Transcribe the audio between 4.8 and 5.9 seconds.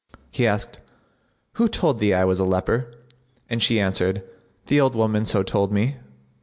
old woman so told